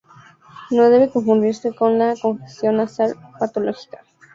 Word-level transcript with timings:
No 0.71 0.89
debe 0.89 1.11
confundirse 1.11 1.75
con 1.75 1.99
la 1.99 2.15
congestión 2.19 2.77
nasal 2.77 3.15
patológica. 3.37 4.03